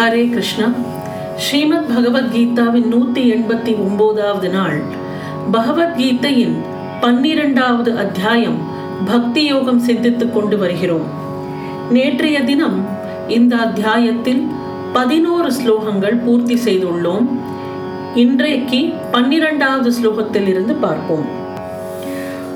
[0.00, 0.72] ஹரே கிருஷ்ணா.
[1.36, 4.80] ஸ்ரீமத் பகவத்கீதாவின் நூத்தி எண்பத்தி ஒன்பதாவது நாள்.
[5.52, 6.54] பகவத்கீதையின்
[7.00, 8.56] பன்னிரண்டாவது அத்தியாயம்
[9.06, 11.02] பக்தி யோகம் சிந்தித்துக் கொண்டு வருகிறோம்.
[11.90, 12.86] நேற்றைய தினம்
[13.28, 14.46] இந்த அத்தியாயத்தில்
[14.92, 17.26] பதினோரு ஸ்லோகங்கள் பூர்த்தி செய்துள்ளோம்.
[18.14, 21.24] இன்றைக்கு பன்னிரெண்டாவது ஸ்லோகத்தில் இருந்து பார்ப்போம்.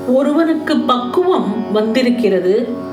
[0.07, 2.83] ஒருவனுக்கு பக்குவம் வந்திருக்கிறது.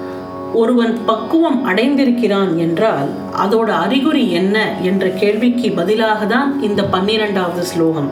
[0.54, 3.08] ஒருவன் பக்குவம் அடைந்திருக்கிறான் என்றால்
[3.44, 8.10] அதோட அறிகுறி என்ன என்ற கேள்விக்கு பதிலாக தான் இந்த பன்னிரெண்டாவது ஸ்லோகம்.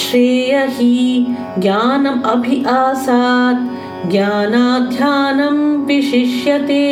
[0.00, 1.26] ஸ்ரேயஹி
[1.60, 3.64] ஞானம் அபி ஆசாத்
[4.08, 6.88] ஞானாத்யானம் விசிஷ்யதே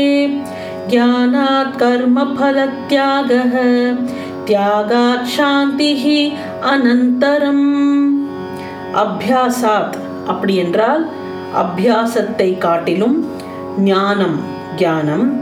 [0.88, 3.54] ஞானாத் கர்ம ஃபலத்யாகः
[4.46, 6.32] தியாகாத் சாந்திஹி
[6.72, 7.66] அனந்தரம்.
[8.94, 11.10] அபியாசாத் அப்படி என்றால்
[11.62, 13.31] அபியாசத்தை காட்டிலும்
[13.78, 14.40] ஞானம்
[14.78, 15.40] ஞானம்.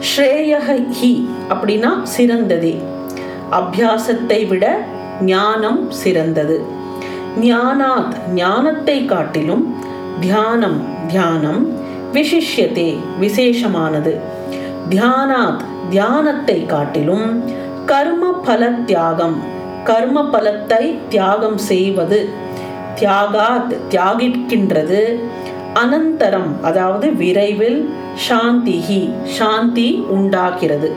[0.00, 2.82] ஸ்ரேயக ஹி அப்படின்னா சிறந்ததே.
[3.52, 4.84] அபியாசத்தை விட
[5.20, 6.62] ஞானம் சிறந்தது.
[7.40, 9.74] ஞானாத் ஞானத்தை காட்டிலும்
[10.20, 11.72] தியானம் தியானம்
[12.12, 14.18] விசிஷ்யத்தே விசேஷமானது.
[14.90, 17.42] தியானாத் தியானத்தை காட்டிலும்
[17.86, 19.42] கர்ம பல தியாகம்
[19.84, 22.28] கர்ம பலத்தை தியாகம் செய்வது.
[22.96, 25.20] தியாகாத் தியாகிக்கின்றது.
[25.74, 27.90] அனந்தரம் அதாவது விரைவில்
[28.28, 30.92] சாந்திஹி சாந்தி உண்டாகிறது.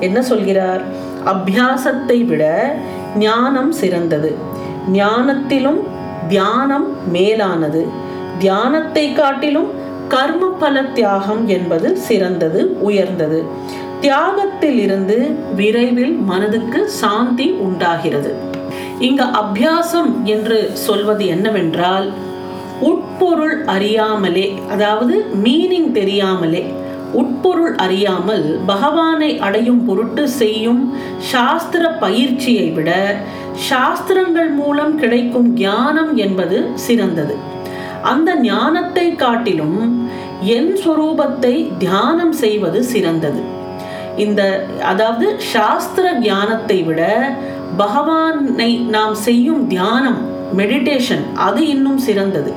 [0.00, 0.82] என்ன சொல்கிறார்?
[1.24, 2.74] அபியாசத்தை விட
[3.18, 4.36] ஞானம் சிறந்தது.
[4.92, 5.80] ஞானத்திலும்
[6.28, 7.86] தியானம் மேலானது.
[8.38, 9.70] தியானத்தை காட்டிலும்
[10.08, 13.42] கர்ம பல தியாகம் என்பது சிறந்தது உயர்ந்தது.
[14.00, 18.34] தியாகத்தில் இருந்து விரைவில் மனதுக்கு சாந்தி உண்டாகிறது.
[18.98, 22.12] இங்கு அபியாசம் என்று சொல்வது என்னவென்றால்
[22.84, 26.62] உட்பொருள் அறியாமலே அதாவது மீனிங் தெரியாமலே
[27.12, 30.82] உட்பொருள் அறியாமல் பகவானை அடையும் பொருட்டு செய்யும்
[31.30, 32.90] சாஸ்திர பயிற்சியை விட
[33.68, 37.34] சாஸ்திரங்கள் மூலம் கிடைக்கும் ஞானம் என்பது சிறந்தது.
[38.02, 39.78] அந்த ஞானத்தை காட்டிலும்
[40.56, 43.42] என் சொரூபத்தை தியானம் செய்வது சிறந்தது.
[44.16, 44.42] இந்த
[44.84, 47.02] அதாவது சாஸ்திர ஞானத்தை விட
[47.76, 50.20] பகவானை நாம் செய்யும் தியானம்
[50.56, 52.52] மெடிடேஷன் அது இன்னும் சிறந்தது.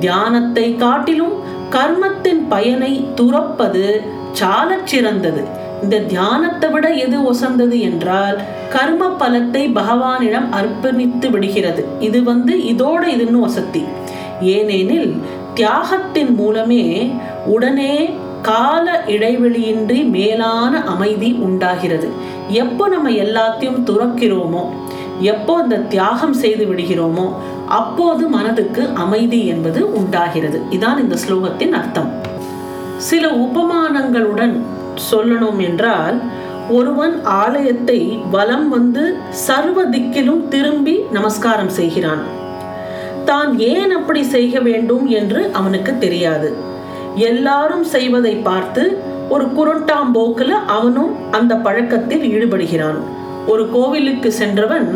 [0.00, 1.36] தியானத்தை காட்டிலும்
[1.70, 4.00] கர்மத்தின் பயனை துறப்பது
[4.32, 5.44] சாலச் சிறந்தது.
[5.82, 8.40] இந்த தியானத்தை விட எது ஒசந்தது என்றால்
[8.70, 11.84] கர்ம பலத்தை பகவானிடம் அர்ப்பணித்து விடுகிறது.
[12.00, 13.84] இது வந்து இதோட இதுன்னு வசதி.
[14.40, 15.22] ஏனெனில்
[15.54, 17.10] தியாகத்தின் மூலமே
[17.46, 18.10] உடனே
[18.42, 22.08] கால இடைவெளியின்றி மேலான அமைதி உண்டாகிறது.
[22.48, 24.64] எப்போ நம்ம எல்லாத்தையும் துறக்கிறோமோ
[25.20, 27.26] எப்போ அந்த தியாகம் செய்து விடுகிறோமோ
[27.68, 30.58] அப்போது மனதுக்கு அமைதி என்பது உண்டாகிறது.
[30.70, 32.10] இதான் இந்த ஸ்லோகத்தின் அர்த்தம்.
[32.98, 34.54] சில உபமானங்களுடன்
[35.10, 36.18] சொல்லணும் என்றால்
[36.68, 37.98] ஒருவன் ஆலயத்தை
[38.30, 42.22] வலம் வந்து சர்வ திக்கிலும் திரும்பி நமஸ்காரம் செய்கிறான்.
[43.24, 46.48] தான் ஏன் அப்படி செய்ய வேண்டும் என்று அவனுக்கு தெரியாது.
[47.16, 48.84] எல்லாரும் செய்வதை பார்த்து
[49.28, 53.00] ஒரு குருட்டாம்போக்கில் அவனும் அந்த பழக்கத்தில் ஈடுபடுகிறான்.
[53.46, 54.88] ஒரு கோவிலுக்கு சென்றவன்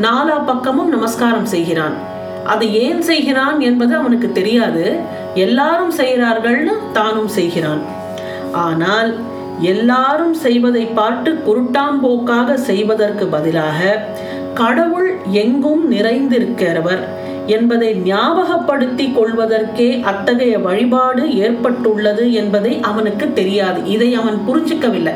[0.00, 1.96] நாலா பக்கமும் நமஸ்காரம் செய்கிறான்.
[2.52, 4.84] அதை ஏன் செய்கிறான் என்பது அவனுக்கு தெரியாது.
[5.46, 7.82] எல்லாரும் செய்கிறார்கள்னு தானும் செய்கிறான்.
[8.66, 9.10] ஆனால்
[9.72, 13.80] எல்லாரும் செய்வதை பார்த்து குருட்டாம்போக்காக செய்வதற்கு பதிலாக
[14.54, 15.10] கடவுள்
[15.42, 17.02] எங்கும் நிறைந்திருக்கிறவர்
[17.46, 23.80] என்பதை ஞாபகப்படுத்தி கொள்வதற்கே அத்தகைய வழிபாடு ஏற்பட்டுள்ளது என்பதை அவனுக்கு தெரியாது.
[23.94, 25.14] இதை அவன் புரிஞ்சுக்கவில்லை.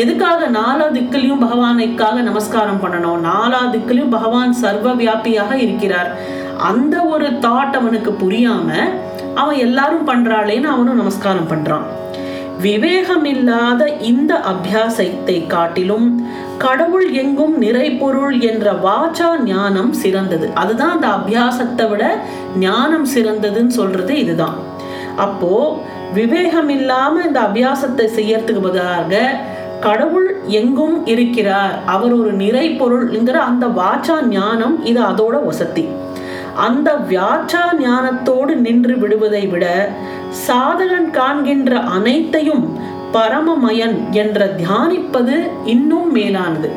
[0.00, 3.18] எதுக்காக நாலா திக்கிலையும் பகவானைக்காக நமஸ்காரம் பண்ணணும்?
[3.30, 6.10] நாலா திக்கிலையும் பகவான் சர்வ வியாபியாக இருக்கிறார்.
[6.70, 8.68] அந்த ஒரு தாட் அவனுக்கு புரியாம
[9.34, 11.84] அவன் எல்லாரும் பண்றாளேன்னு அவனும் நமஸ்காரம் பண்றான்.
[12.64, 16.08] விவேகமில்லாத இந்த அபியாசத்தை காட்டிலும்
[16.64, 20.48] கடவுள் எங்கும் நிறைபொருள் என்ற வாச்சா ஞானம் சிறந்தது.
[20.54, 22.04] அதுதான் அந்த அபியாசத்தை விட
[22.58, 24.58] ஞானம் சிறந்ததுன்னு சொல்றது இதுதான்.
[25.16, 25.54] அப்போ
[26.12, 29.20] விவேகம் இல்லாம இந்த அபியாசத்தை செய்யறதுக்கு பதிலாக
[29.86, 30.28] கடவுள்
[30.58, 31.74] எங்கும் இருக்கிறார்.
[31.94, 35.84] அவர் ஒரு நிறை பொருள்ங்கிற அந்த வாச்சா ஞானம் இது அதோட வசதி.
[36.66, 39.66] அந்த வியாச்சா ஞானத்தோடு நின்று விடுவதை விட
[40.46, 42.64] சாதகன் காண்கின்ற அனைத்தையும்
[43.16, 45.36] பரமமயன் என்ற தியானிப்பது
[45.74, 46.70] இன்னும் மேலானது.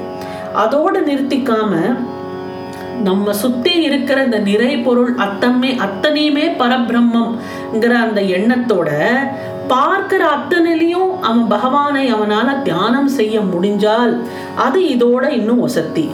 [0.63, 1.73] அதோடு நிறுத்திக்காம
[3.07, 8.89] நம்ம சுத்தி இருக்கிற இந்த நிறை பொருள் அத்தமே அத்தனையுமே பரபிரம்மம்ங்கிற அந்த எண்ணத்தோட
[9.67, 14.13] பார்க்கிற அத்தனையிலையும் அவன் பகவானை அவனால தியானம் செய்ய முடிஞ்சால்
[14.55, 16.05] அது இதோட இன்னும் வசத்தி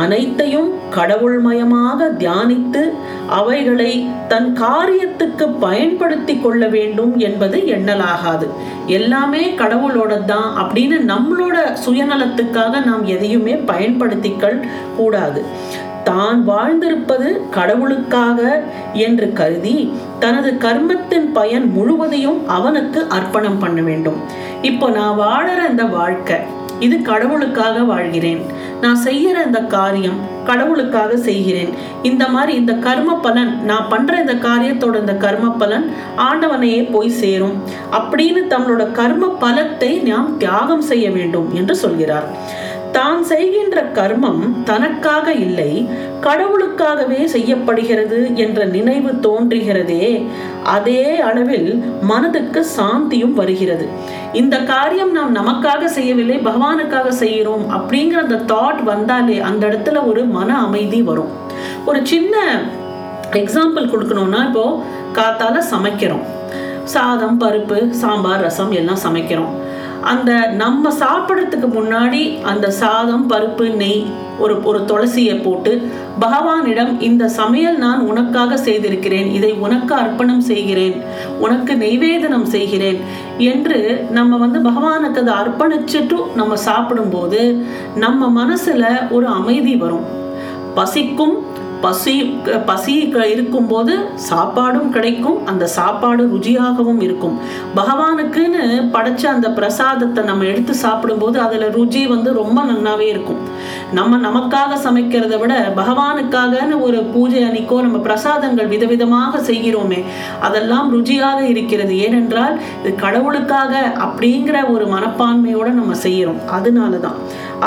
[0.00, 2.82] அனைத்தையும் கடவுள்மயமாக தியானித்து
[3.28, 8.46] அவைகளை தன் காரியத்துக்கு பயன்படுத்தி கொள்ள வேண்டும் என்பது எண்ணலாகாது.
[8.86, 11.56] எல்லாமே கடவுளோட தான் அப்படின்னு நம்மளோட
[11.86, 14.58] சுயநலத்துக்காக நாம் எதையுமே பயன்படுத்திக்கள்
[14.96, 15.42] கூடாது.
[16.08, 18.40] தான் வாழ்ந்திருப்பது கடவுளுக்காக
[19.06, 19.76] என்று கருதி
[20.24, 24.18] தனது கர்மத்தின் பயன் முழுவதையும் அவனுக்கு அர்ப்பணம் பண்ண வேண்டும்.
[24.70, 26.40] இப்போ நான் வாழற இந்த வாழ்க்கை
[26.86, 28.40] இது கடவுளுக்காக வாழ்கிறேன்.
[28.82, 30.16] நான் செய்யற இந்த காரியம்
[30.48, 31.72] கடவுளுக்காக செய்கிறேன்.
[32.08, 35.86] இந்த மாதிரி இந்த கர்ம பலன் நான் பண்ற இந்த காரியத்தோட இந்த கர்ம பலன்
[36.28, 37.56] ஆண்டவனையே போய் சேரும்.
[37.98, 42.28] அப்படின்னு தங்களோட கர்ம பலத்தை நாம் தியாகம் செய்ய வேண்டும் என்று சொல்கிறார்.
[42.96, 45.72] தான் செய்கின்ற கர்மம் தனக்காக இல்லை
[46.26, 50.08] கடவுளுக்காகவே செய்யப்படுகிறது என்ற நினைவு தோன்றுகிறதே
[50.74, 51.70] அதே அளவில்
[52.10, 53.86] மனதுக்கு சாந்தியும் வருகிறது.
[54.40, 60.58] இந்த காரியம் நாம் நமக்காக செய்யவில்லை பகவானுக்காக செய்கிறோம் அப்படிங்கிற அந்த தாட் வந்தாலே அந்த இடத்துல ஒரு மன
[60.66, 61.32] அமைதி வரும்.
[61.90, 62.36] ஒரு சின்ன
[63.42, 64.66] எக்ஸாம்பிள் கொடுக்கணும்னா இப்போ
[65.18, 66.24] காத்தால சமைக்கிறோம்.
[66.94, 69.52] சாதம் பருப்பு சாம்பார் ரசம் எல்லாம் சமைக்கிறோம்.
[70.02, 74.06] அந்த நம்ம சாப்பிட்றதுக்கு முன்னாடி அந்த சாதம் பருப்பு நெய்
[74.38, 75.88] ஒரு ஒரு துளசியை போட்டு
[76.20, 81.02] பகவானிடம் இந்த சமையல் நான் உனக்காக செய்திருக்கிறேன் இதை உனக்கு அர்ப்பணம் செய்கிறேன்
[81.40, 83.00] உனக்கு நெய்வேதனம் செய்கிறேன்
[83.38, 87.64] என்று நம்ம வந்து பகவானுக்கு அதை அர்ப்பணிச்சுட்டு நம்ம சாப்பிடும்போது
[87.94, 90.04] நம்ம மனசுல ஒரு அமைதி வரும்.
[90.74, 91.46] பசிக்கும்
[91.84, 92.14] பசி
[92.70, 92.94] பசி
[93.34, 93.94] இருக்கும்போது
[94.28, 95.38] சாப்பாடும் கிடைக்கும்.
[95.50, 97.36] அந்த சாப்பாடு ருச்சியாகவும் இருக்கும்.
[97.78, 98.62] பகவானுக்குன்னு
[98.94, 103.40] படைச்ச அந்த பிரசாதத்தை நம்ம எடுத்து சாப்பிடும்போது அதில் ருச்சி வந்து ரொம்ப நன்னாவே இருக்கும்.
[103.98, 110.00] நம்ம நமக்காக சமைக்கிறத விட பகவானுக்காகன்னு ஒரு பூஜை அன்னைக்கோ நம்ம பிரசாதங்கள் விதவிதமாக செய்கிறோமே
[110.48, 111.96] அதெல்லாம் ருச்சியாக இருக்கிறது.
[112.06, 113.72] ஏனென்றால் இது கடவுளுக்காக
[114.06, 116.40] அப்படிங்கிற ஒரு மனப்பான்மையோட நம்ம செய்கிறோம்.
[116.58, 117.18] அதனால தான்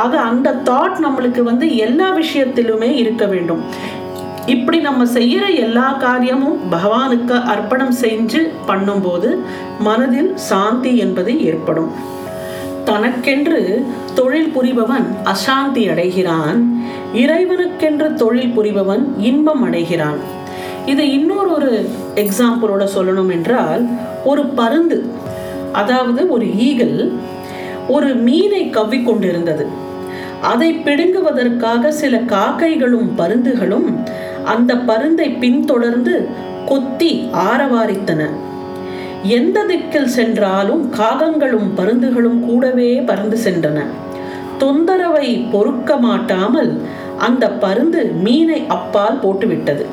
[0.04, 3.62] ஆக அந்த தாட் நம்மளுக்கு வந்து எல்லா விஷயத்திலுமே இருக்க வேண்டும்.
[4.48, 9.30] இப்படி நம்ம செய்யற எல்லா காரியமும் பகவானுக்கு அர்ப்பணம் செஞ்சு பண்ணும்போது
[9.80, 11.92] மனதில் சாந்தி என்பது ஏற்படும்.
[12.84, 16.60] தனக்கென்று தொழில் புரிபவன் அசாந்தி அடைகிறான்.
[17.14, 20.20] இறைவனுக்கென்று தொழில் புரிபவன் இன்பம் அடைகிறான்.
[20.86, 21.72] இதை இன்னொரு ஒரு
[22.16, 23.86] எக்ஸாம்பிளோட சொல்லணும் என்றால்
[24.24, 25.00] ஒரு பருந்து
[25.72, 27.00] அதாவது ஒரு ஈகல்
[27.88, 29.66] ஒரு மீனை கவ்விக்கொண்டிருந்தது
[30.42, 33.88] அதை பிடுங்குவதற்காக சில காக்கைகளும் பருந்துகளும்
[34.46, 36.28] அந்த பருந்தை பின்தொடர்ந்து
[36.66, 38.22] கொத்தி ஆரவாரித்தன.
[39.24, 43.80] எந்த திக்கில் சென்றாலும் காகங்களும் பருந்துகளும் கூடவே பறந்து சென்றன.
[44.60, 46.82] தொந்தரவை பொறுக்க மாட்டாமல்
[47.18, 49.86] அந்த பருந்து மீனை அப்பால் போட்டுவிட்டது.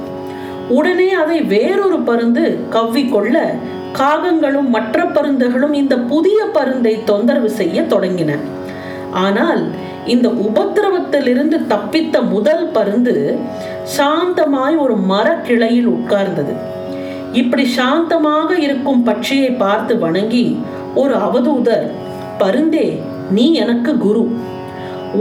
[0.69, 3.37] உடனே அதை வேறொரு பருந்து கவ்விக்கொள்ள
[3.99, 8.35] காகங்களும் மற்ற பருந்துகளும் இந்த புதிய பருந்தை தொந்தரவு செய்ய தொடங்கின.
[9.11, 9.63] ஆனால்
[10.07, 13.39] இந்த உபத்திரவத்திலிருந்து தப்பித்த முதல் பருந்து
[13.99, 16.55] சாந்தமாய் ஒரு மரக்கிளையில் உட்கார்ந்தது.
[17.33, 20.59] இப்படி சாந்தமாக இருக்கும் பட்சியை பார்த்து வணங்கி
[20.95, 21.87] ஒரு அவதூதர்
[22.39, 23.01] பருந்தே
[23.31, 24.37] நீ எனக்கு குரு.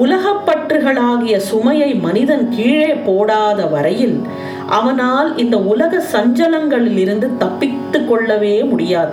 [0.04, 4.22] உலகப்பற்றுகளாகிய சுமையை மனிதன் கீழே போடாத வரையில்
[4.68, 9.12] அவனால் இந்த உலக சஞ்சலங்களில் இருந்து தப்பித்து கொள்ளவே முடியாது.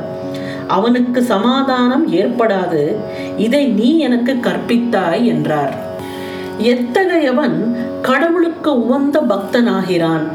[0.68, 2.94] அவனுக்கு சமாதானம் ஏற்படாது.
[3.36, 5.74] இதை நீ எனக்கு கற்பித்தாய் என்றார்.
[6.58, 10.26] எத்தகையவன் கடவுளுக்கு உவந்த பக்தனாகிறான்?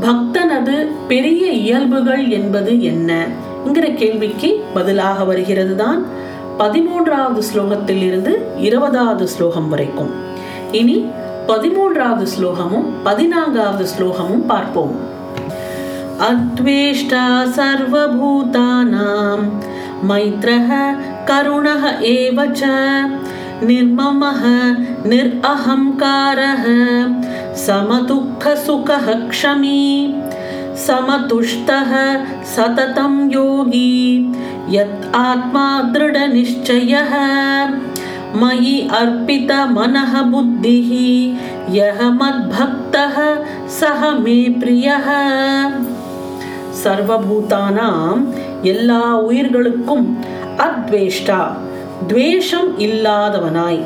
[0.00, 3.26] பக்தனது பெரிய இயல்புகள் என்பது என்ன?
[3.64, 6.06] என்கிற கேள்விக்கு பதிலாக வருகிறது தான்
[6.58, 10.10] பதிமூன்றாவது ஸ்லோகத்தில் இருந்து இருபதாவது ஸ்லோகம் வரைக்கும்.
[10.72, 11.06] இனி
[11.46, 15.10] பதிமூன்றாவது ஸ்லோகமும் பதினான்காவது ஸ்லோகமும் பார்ப்போம்.
[16.22, 19.38] अद्वेष्टा सर्वभूतानां।
[20.08, 20.92] मैत्रः
[21.26, 22.62] करुणः एव च।
[23.64, 24.44] निर्ममः
[25.08, 26.64] निरहङ्कारः
[27.54, 30.22] समदुःखसुखः क्षमी।
[30.86, 34.32] समतुष्टः सततं योगी।
[34.68, 37.14] यत् आत्मा दृढनिश्चयः।
[38.36, 40.92] मयि अर्पितमनः बुद्धिः।
[41.74, 43.36] यः मद्भक्तः
[43.68, 45.08] सः मे प्रियः।
[46.84, 48.24] சர்வபூதானாம்
[48.62, 50.18] எல்லா உயிர்களுக்கும்
[50.56, 51.46] அத்வேஷ்டா.
[52.06, 53.82] துவேஷம் இல்லாதவனாய்.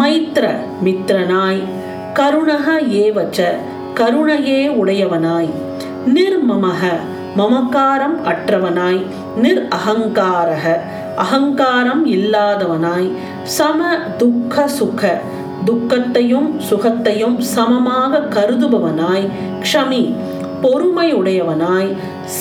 [0.00, 1.62] மைத்ர மித்ரனாய்
[2.14, 3.44] கருணக ஏவச்ச
[3.94, 5.50] கருணையே உடையவனாய்.
[6.14, 6.88] நிர்மமக
[7.36, 9.06] மமக்காரம் அற்றவனாய்.
[9.36, 10.78] நிர் அகங்காரக
[11.16, 13.10] அகங்காரம் இல்லாதவனாய்.
[13.42, 13.84] சம
[14.16, 15.20] துக்க சுக
[15.64, 19.28] துக்கத்தையும் சுகத்தையும் சமமாக கருதுபவனாய்.
[19.60, 20.14] க்ஷமி
[20.62, 21.90] பொறுமை உடையவனாய்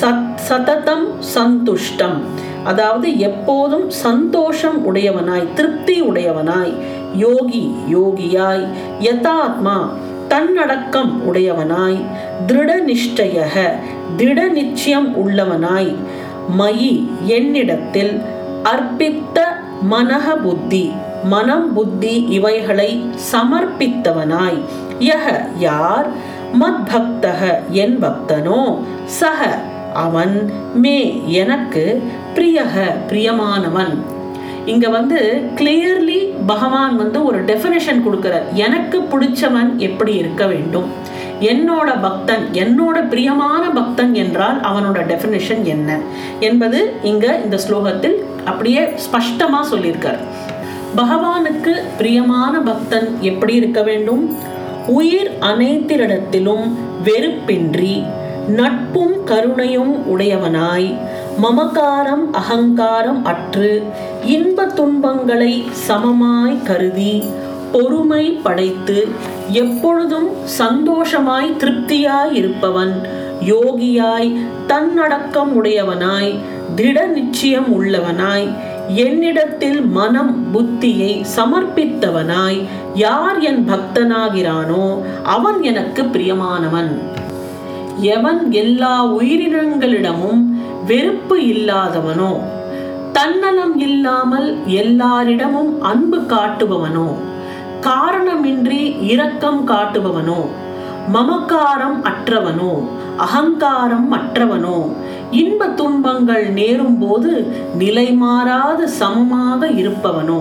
[0.02, 2.18] சத் சததம் சந்துஷ்டம்.
[2.64, 6.74] அதாவது எப்போதும் சந்தோஷம் உடையவனாய் திருப்தி உடையவனாய்
[7.16, 7.64] யோகி
[7.94, 8.66] யோகியாய்
[9.00, 9.78] யதாத்மா
[10.28, 12.00] தன்னடக்கம் உடையவனாய்
[12.48, 13.48] திருட நிஷ்டய
[14.18, 15.96] திட நிச்சயம் உள்ளவனாய்
[16.60, 16.94] மயி
[17.26, 18.22] என்னிடத்தில்
[18.64, 19.38] அர்ப்பித்த
[19.92, 20.92] மனக புத்தி
[21.24, 22.90] மனம் புத்தி இவைகளை
[23.32, 24.60] சமர்ப்பித்தவனாய்.
[25.00, 26.08] யக யார்?
[26.60, 28.84] மத் பக்தக என் பக்தனோ.
[29.06, 29.60] சக
[29.94, 32.04] அவன் மே எனக்கு
[32.36, 33.98] பிரியக பிரியமானவன்.
[34.66, 38.54] இங்க வந்து கிளியர்லி பகவான் வந்து ஒரு டெஃபினேஷன் கொடுக்கிறார்.
[38.54, 41.20] எனக்கு பிடிச்சவன் எப்படி இருக்க வேண்டும்?
[41.40, 46.00] என்னோட பக்தன் என்னோட பிரியமான பக்தன் என்றால் அவனோட டெஃபினேஷன் என்ன?
[46.40, 48.16] என்பது இங்க இந்த ஸ்லோகத்தில்
[48.46, 50.18] அப்படியே ஸ்பஷ்டமா சொல்லியிருக்கார்.
[50.96, 54.36] பகவானுக்கு பிரியமான பக்தன் எப்படி இருக்க வேண்டும்?
[54.92, 56.66] உயிர் அனைத்திடத்திலும்
[57.04, 57.96] வெறுப்பின்றி
[58.52, 60.90] நட்பும் கருணையும் உடையவனாய்
[61.40, 63.70] மமகாரம் அகங்காரம் அற்று
[64.28, 65.54] இன்ப துன்பங்களை
[65.88, 67.16] சமமாய் கருதி
[67.72, 68.98] பொறுமை படைத்து
[69.56, 72.96] எப்பொழுதும் சந்தோஷமாய் திருப்தியாய் இருப்பவன்
[73.46, 74.32] யோகியாய்
[74.68, 76.34] தன்னடக்கம் உடையவனாய்
[76.76, 78.50] திட நிச்சயம் உள்ளவனாய்
[78.96, 87.02] என்னிடத்தில் மனம் புத்தியை சமர்ப்பித்தவனாய் யார் என் பக்தனாகிறானோ அவன் எனக்கு பிரியமானவன்.
[87.98, 90.42] எவன் எல்லா உயிரினங்களிடமும்
[90.86, 92.40] வெறுப்பு இல்லாதவனோ
[93.14, 97.18] தன்னலம் இல்லாமல் எல்லாரிடமும் அன்பு காட்டுபவனோ
[97.82, 100.50] காரணமின்றி இரக்கம் காட்டுபவனோ
[101.14, 104.92] மமக்காரம் அற்றவனோ அகங்காரம் அற்றவனோ
[105.34, 107.32] இன்ப துன்பங்கள் நேரும் போது
[107.76, 110.40] நிலை மாறாத சமமாக இருப்பவனோ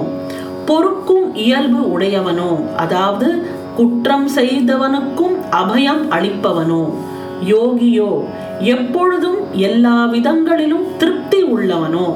[0.64, 3.28] பொறுக்கும் இயல்பு உடையவனோ அதாவது
[3.76, 6.82] குற்றம் செய்தவனுக்கும் அபயம் அளிப்பவனோ
[7.50, 8.11] யோகியோ
[8.70, 12.09] எப்பொழுதும் எல்லா விதங்களிலும் திருப்தி உள்ளவனோ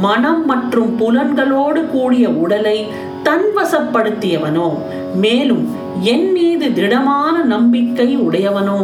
[0.00, 2.78] மனம் மற்றும் புலன்களோடு கூடிய உடலை
[3.26, 4.68] தன்வசப்படுத்தியவனோ
[5.16, 5.64] மேலும்
[6.12, 8.80] என் மீது திடமான நம்பிக்கை உடையவனோ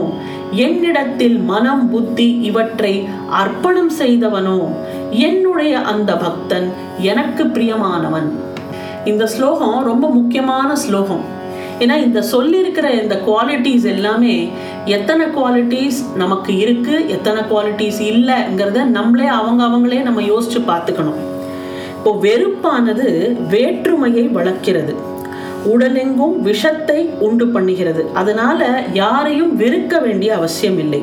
[0.53, 4.69] என்னிடத்தில் மனம் புத்தி இவற்றை அர்ப்பணம் செய்தவனோ?
[5.11, 8.29] என்னுடைய அந்த பக்தன் எனக்கு பிரியமானவன்.
[9.05, 11.39] இந்த ஸ்லோகம் ரொம்ப முக்கியமான ஸ்லோகம்.
[11.79, 14.49] ஏன்னா இந்த சொல்லியிருக்கிற இந்த குவாலிட்டிஸ் எல்லாமே
[14.85, 21.21] எத்தனை குவாலிட்டிஸ் நமக்கு இருக்கு எத்தனை குவாலிட்டிஸ் இல்லைங்கிறத நம்மளே அவங்க அவங்களே நம்ம யோசிச்சு பார்த்துக்கணும்.
[21.97, 24.97] இப்போ வெறுப்பானது வேற்றுமையை வளர்க்கிறது.
[25.67, 28.13] உடலெங்கும் விஷத்தை உண்டு பண்ணுகிறது.
[28.13, 31.03] அதனால யாரையும் வெறுக்க வேண்டிய அவசியம் இல்லை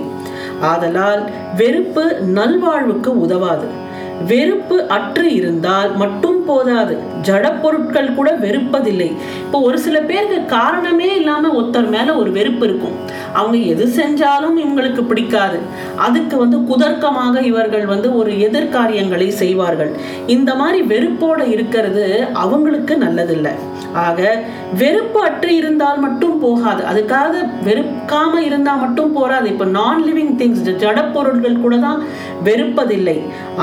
[0.61, 1.23] ஆதலால்
[1.55, 3.85] வெறுப்பு நல்வாழ்வுக்கு உதவாது.
[4.25, 6.97] வெறுப்பு அற்று இருந்தால் மட்டும் போதாது.
[7.27, 9.07] ஜட பொருட்கள் கூட வெறுப்பதில்லை.
[9.45, 12.95] இப்போ ஒரு சில பேருக்கு காரணமே இல்லாம ஒருத்தர் மேல ஒரு வெறுப்பு இருக்கும்.
[13.33, 15.57] அவங்க எது செஞ்சாலும் இவங்களுக்கு பிடிக்காது.
[15.95, 19.91] அதுக்கு வந்து குதர்க்கமாக இவர்கள் வந்து ஒரு எதிர்காரியங்களை செய்வார்கள்.
[20.25, 23.53] இந்த மாதிரி வெறுப்போட இருக்கிறது அவங்களுக்கு நல்லதில்லை.
[23.93, 24.43] ஆக
[24.77, 26.83] வெறுப்பு அற்று இருந்தால் மட்டும் போகாது.
[26.91, 27.33] அதுக்காக
[27.67, 29.47] வெறுக்காம இருந்தால் மட்டும் போறாது.
[29.49, 32.03] இப்போ நான் லிவிங் திங்ஸ் ஜட பொருட்கள் கூட தான்
[32.43, 33.17] வெறுப்பதில்லை.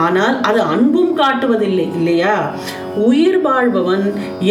[0.05, 2.35] ஆனால் அது அன்பும் காட்டுவதில்லை இல்லையா?
[3.09, 4.05] உயிர் வாழ்பவன்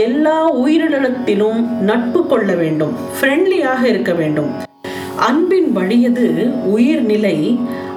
[0.05, 1.59] எல்லா உயிரினத்திலும்
[1.89, 4.51] நட்பு கொள்ள வேண்டும் ஃப்ரெண்ட்லியாக இருக்க வேண்டும்.
[5.29, 6.27] அன்பின் வழியது
[6.75, 7.37] உயிர்நிலை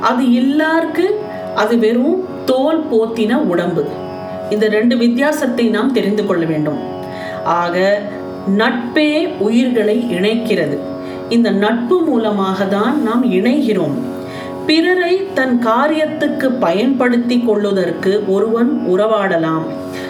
[0.01, 1.07] அது எல்லாருக்கு
[1.63, 2.19] அது வெறும்
[2.51, 3.85] தோல் போத்தின உடம்பு.
[4.51, 6.81] இந்த ரெண்டு வித்தியாசத்தை நாம் தெரிந்து கொள்ள வேண்டும்.
[7.61, 7.77] ஆக
[8.61, 9.11] நட்பே
[9.47, 10.77] உயிர்களை இணைக்கிறது.
[11.37, 13.97] இந்த நட்பு மூலமாக தான் நாம் இணைகிறோம்.
[14.67, 19.67] பிறரை தன் காரியத்துக்கு பயன்படுத்தி கொள்வதற்கு ஒருவன் உறவாடலாம்.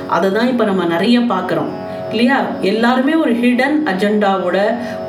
[0.08, 1.72] அதை தான் இப்போ நம்ம நிறைய பார்க்குறோம்.
[2.10, 2.36] இல்லையா?
[2.60, 4.58] எல்லாருமே ஒரு ஹிடன் அஜெண்டாவோட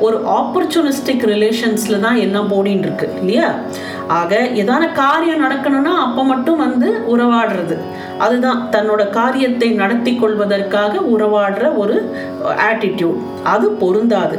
[0.00, 3.48] ஒரு ஆப்பர்ச்சுனிஸ்டிக் ரிலேஷன்ஸில் தான் எல்லாம் போடின்னு இருக்கு இல்லையா?
[4.06, 7.76] ஆக ஏதான காரியம் நடக்கணும்னா அப்போ மட்டும் வந்து உறவாடுறது.
[8.18, 11.96] அதுதான் தன்னோட காரியத்தை நடத்தி கொள்வதற்காக உறவாடுற ஒரு
[12.70, 14.38] ஆட்டிடியூட் அது பொருந்தாது.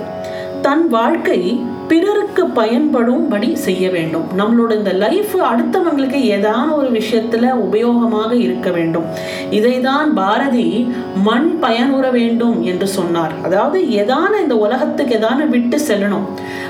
[0.61, 1.41] தன் வாழ்க்கை
[1.89, 4.25] பிறருக்கு பயன்படும்படி செய்ய வேண்டும்.
[4.37, 9.03] நம்மளோட இந்த லைஃப் அடுத்தவங்களுக்கு ஏதான ஒரு விஷயத்துல உபயோகமாக இருக்க வேண்டும்.
[9.51, 10.93] இதைதான் பாரதி
[11.23, 13.33] மண் பயனுற வேண்டும் என்று சொன்னார்.
[13.43, 16.27] அதாவது எதான இந்த உலகத்துக்கு எதான விட்டு செல்லணும்.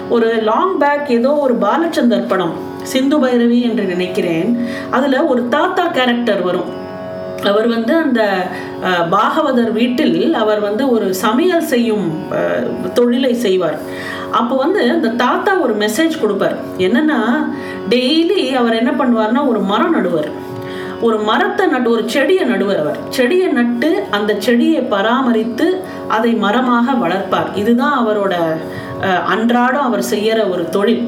[0.10, 4.68] ஒரு லாங் பேக் ஏதோ ஒரு பாலச்சந்தர் படம் சிந்து பைரவி என்று நினைக்கிறேன்.
[4.92, 6.88] அதுல ஒரு தாத்தா கேரக்டர் வரும்.
[7.52, 8.22] அவர் வந்து அந்த
[9.16, 12.06] பாகவதர் வீட்டில் அவர் வந்து ஒரு சமையல் செய்யும்
[13.00, 13.78] தொழிலை செய்வார்.
[14.40, 16.58] அப்போ வந்து அந்த தாத்தா ஒரு மெசேஜ் கொடுப்பார்.
[16.88, 17.20] என்னன்னா
[17.96, 20.30] டெய்லி அவர் என்ன பண்ணுவார்னா ஒரு மரம் நடுவார்.
[21.08, 22.98] ஒரு மரத்தை நட்டு ஒரு செடியை நடுவர் அவர்.
[23.18, 25.68] செடியை நட்டு அந்த செடியை பராமரித்து
[26.16, 27.50] அதை மரமாக வளர்ப்பார்.
[27.62, 28.36] இதுதான் அவரோட
[29.34, 31.04] அன்றாடம் அவர் செய்யற ஒரு தொழில்.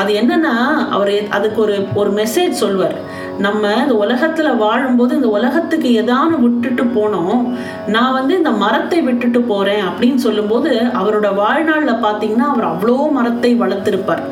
[0.00, 0.54] அது என்னன்னா
[0.96, 2.96] அவர் அதுக்கு ஒரு ஒரு மெசேஜ் சொல்வார்.
[3.38, 7.40] நம்ம இந்த உலகத்துல வாழும்போது இந்த உலகத்துக்கு எதானு விட்டுட்டு போனோம்
[7.86, 14.22] நான் வந்து இந்த மரத்தை விட்டுட்டு போறேன் அப்படின்னு சொல்லும்போது அவரோட வாழ்நாளில் பார்த்தீங்கன்னா அவர் அவ்வளோ மரத்தை வளர்த்துருப்பார்.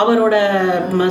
[0.00, 0.34] அவரோட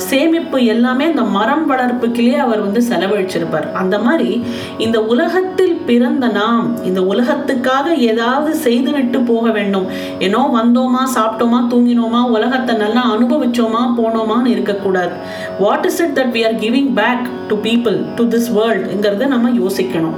[0.09, 3.67] சேமிப்பு எல்லாமே இந்த மரம் வளர்ப்புக்கிலே அவர் வந்து செலவழிச்சிருப்பார்.
[3.81, 4.43] அந்த மாதிரி
[4.77, 9.87] இந்த உலகத்தில் பிறந்த நாம் இந்த உலகத்துக்காக ஏதாவது செய்துவிட்டு போக வேண்டும்.
[10.27, 15.15] ஏனோ வந்தோமா சாப்பிட்டோமா தூங்கினோமா உலகத்தை நல்லா அனுபவிச்சோமா போனோமான்னு இருக்கக்கூடாது.
[15.59, 20.17] What is it that we are giving back to people to this வேர்ல்டுங்கிறத நம்ம யோசிக்கணும்.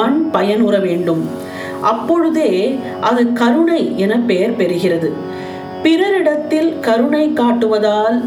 [0.00, 1.46] மண் பயனுற வேண்டும்.
[1.90, 5.10] அப்பொழுதே அது கருணை என பெயர் பெறுகிறது.
[5.84, 8.18] பிறரிடத்தில் கருணை காட்டுவதால்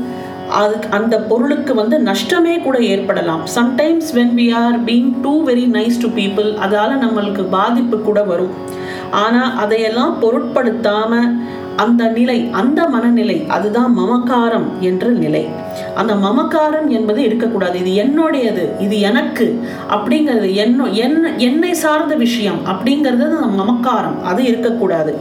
[0.59, 3.43] அது அந்த பொருளுக்கு வந்து நஷ்டமே கூட ஏற்படலாம்.
[3.57, 8.53] Sometimes when we are being too very nice to people அதால் நம்மளுக்கு பாதிப்பு கூட வரும்.
[9.23, 11.29] ஆனால் அதையெல்லாம் பொருட்படுத்தாமல்
[11.83, 15.43] அந்த நிலை அந்த மனநிலை அதுதான் மமக்காரம் என்ற நிலை.
[15.99, 17.75] அந்த மமக்காரம் என்பது இருக்கக்கூடாது.
[17.83, 19.47] இது என்னுடையது இது எனக்கு
[19.95, 24.17] அப்படிங்கிறது என்ன என்ன என்னை சார்ந்த விஷயம் அப்படிங்கிறது அந்த மமக்காரம்.
[24.31, 25.13] அது இருக்கக்கூடாது.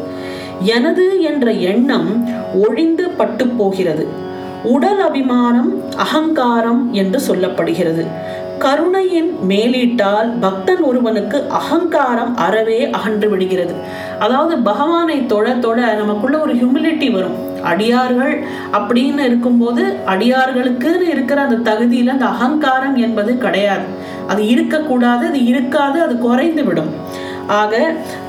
[0.60, 4.08] எனது என்ற எண்ணம் ஒழிந்து பட்டு போகிறது
[4.62, 8.06] உடல் அபிமானம் அகங்காரம் என்று சொல்லப்படுகிறது.
[8.58, 13.74] கருணையின் மேலீட்டால் பக்தன் ஒருவனுக்கு அகங்காரம் அறவே அகன்று விடுகிறது.
[14.18, 17.36] அதாவது பகவானை தொழ தொழ நமக்குள்ள ஒரு ஹியூமிலிட்டி வரும்.
[17.62, 23.84] அடியார்கள் அப்படின்னு இருக்கும்போது அடியார்களுக்குன்னு இருக்கிற அந்த தகுதியில் அந்த அகங்காரம் என்பது கிடையாது.
[24.28, 26.92] அது இருக்கக்கூடாது அது இருக்காது அது குறைந்து விடும்.
[27.58, 27.74] ஆக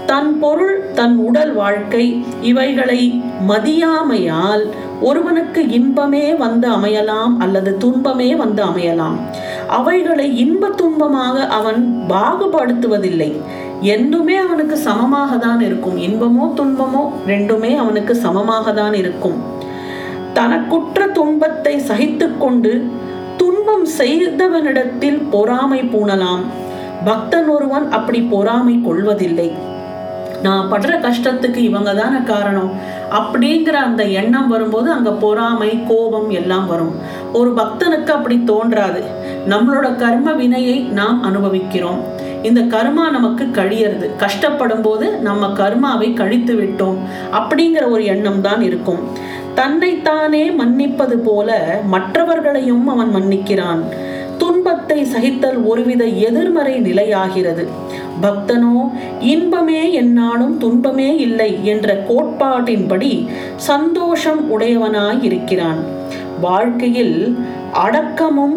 [0.09, 2.05] தன் பொருள் தன் உடல் வாழ்க்கை
[2.41, 3.01] இவைகளை
[3.47, 4.63] மதியாமையால்
[4.99, 9.15] ஒருவனுக்கு இன்பமே வந்து அமையலாம் அல்லது துன்பமே வந்து அமையலாம்.
[9.77, 13.31] அவைகளை இன்ப துன்பமாக அவன் பாகுபடுத்துவதில்லை.
[13.93, 15.97] என்றுமே அவனுக்கு சமமாக தான் இருக்கும்.
[16.07, 19.37] இன்பமோ துன்பமோ ரெண்டுமே அவனுக்கு சமமாக தான் இருக்கும்.
[20.33, 22.73] தனக்குற்ற துன்பத்தை சகித்துக்கொண்டு
[23.37, 26.43] துன்பம் செய்தவனிடத்தில் பொறாமை பூணலாம்.
[27.05, 29.51] பக்தன் ஒருவன் அப்படி பொறாமை கொள்வதில்லை.
[30.43, 32.71] நான் படுற கஷ்டத்துக்கு இவங்க தானே காரணம்.
[33.11, 36.95] அப்படிங்கிற அந்த எண்ணம் வரும்போது அங்க பொறாமை கோபம் எல்லாம் வரும்.
[37.33, 39.03] ஒரு பக்தனுக்கு அப்படி தோன்றாது.
[39.49, 41.99] நம்மளோட கர்ம வினையை நாம் அனுபவிக்கிறோம்.
[42.43, 44.09] இந்த கர்மா நமக்கு கழியறது.
[44.17, 46.97] கஷ்டப்படும் போது நம்ம கர்மாவை கழித்து விட்டோம்.
[47.31, 48.99] அப்படிங்கிற ஒரு எண்ணம் தான் இருக்கும்.
[49.55, 53.83] தன்னைத்தானே மன்னிப்பது போல மற்றவர்களையும் அவன் மன்னிக்கிறான்.
[54.41, 57.63] துன்பத்தை சகித்தல் ஒருவித எதிர்மறை நிலையாகிறது.
[58.23, 58.75] பக்தனோ
[59.33, 63.13] இன்பமே என்னாலும் துன்பமே இல்லை என்ற கோட்பாட்டின்படி
[63.69, 65.81] சந்தோஷம் உடையவனாய் இருக்கிறான்
[66.45, 67.17] வாழ்க்கையில்
[67.85, 68.55] அடக்கமும்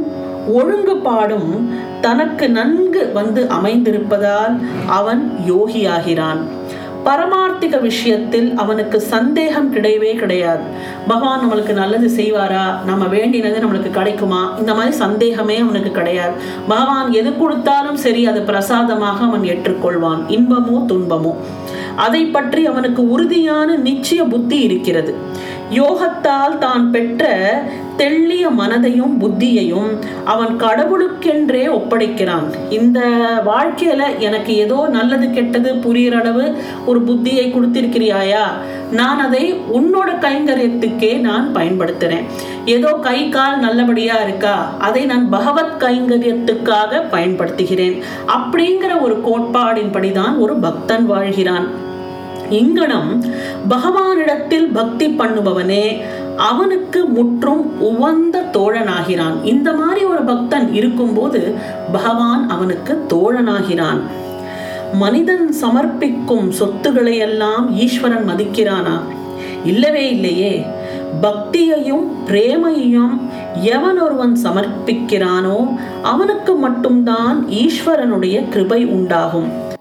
[0.59, 1.51] ஒழுங்குபாடும்
[2.05, 4.55] தனக்கு நன்கு வந்து அமைந்திருப்பதால்
[4.99, 6.41] அவன் யோகியாகிறான்.
[7.05, 10.63] பரமார்த்திக விஷயத்தில் அவனுக்கு சந்தேகம் கிடையவே கிடையாது.
[11.09, 12.85] பகவான் நம்மளுக்கு நல்லது செய்வாரா?
[12.85, 14.55] நம்ம வேண்டினது நம்மளுக்கு கிடைக்குமா?
[14.59, 16.33] இந்த மாதிரி சந்தேகமே அவனுக்கு கிடையாது.
[16.69, 20.23] பகவான் எது கொடுத்தாலும் சரி அது பிரசாதமாக அவன் ஏற்றுக்கொள்வான்.
[20.29, 21.35] இன்பமோ துன்பமோ.
[21.97, 25.15] அதை பற்றி அவனுக்கு உறுதியான நிச்சய புத்தி இருக்கிறது.
[25.71, 27.53] யோகத்தால் தான் பெற்ற
[27.97, 32.73] தெள்ளிய மனதையும் புத்தியையும் அவன் கடவுளுக்கென்றே ஒப்படைக்கிறான்.
[32.73, 33.01] இந்த
[33.47, 38.43] வாழ்க்கையில எனக்கு ஏதோ நல்லது கெட்டது புரியிற அளவு ஒரு புத்தியை கொடுத்திருக்கிறியாயா?
[38.91, 42.25] நான் அதை உன்னோட கைங்கரியத்துக்கே நான் பயன்படுத்துறேன்.
[42.67, 44.75] ஏதோ கை கால் நல்லபடியா இருக்கா?
[44.79, 48.03] அதை நான் பகவத் கைங்கரியத்துக்காக பயன்படுத்துகிறேன்.
[48.27, 51.93] அப்படிங்கிற ஒரு கோட்பாடின்படிதான் ஒரு பக்தன் வாழ்கிறான்.
[52.51, 53.25] இங்கனம்
[53.69, 56.01] பகவானிடத்தில் பக்தி பண்ணுபவனே
[56.37, 59.45] அவனுக்கு முற்றும் உவந்த தோழனாகிறான்.
[59.45, 61.55] இந்த மாதிரி ஒரு பக்தன் இருக்கும்போது
[61.93, 64.01] பகவான் அவனுக்கு தோழனாகிறான்.
[64.93, 69.01] மனிதன் சமர்ப்பிக்கும் சொத்துக்களை எல்லாம் ஈஸ்வரன் மதிக்கிறானா?
[69.65, 70.67] இல்லவே இல்லையே.
[71.23, 73.21] பக்தியையும் பிரேமையையும்
[73.55, 79.73] எவன் ஒருவன் சமர்ப்பிக்கிறானோ அவனுக்கு மட்டும்தான் ஈஸ்வரனுடைய கிருபை உண்டாகும்.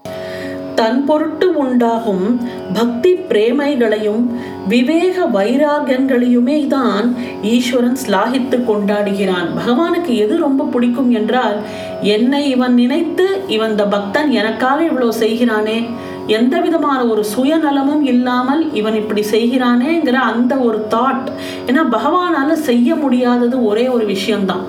[0.74, 2.40] தன் பொருட்டு உண்டாகும்
[2.72, 4.22] பக்தி பிரேமைகளையும்
[4.68, 7.06] விவேக வைராகியங்களையுமே தான்
[7.42, 9.48] ஈஸ்வரன் ஸ்லாகித்து கொண்டாடுகிறான்.
[9.58, 11.56] பகவானுக்கு எது ரொம்ப பிடிக்கும் என்றால்
[12.02, 15.84] என்னை இவன் நினைத்து இவன் இந்த பக்தன் எனக்காக இவ்வளவு செய்கிறானே
[16.26, 21.28] எந்த விதமான ஒரு சுயநலமும் இல்லாமல் இவன் இப்படி செய்கிறானேங்கிற அந்த ஒரு தாட்
[21.66, 24.64] ஏன்னா பகவானால செய்ய முடியாதது ஒரே ஒரு விஷயம்தான்.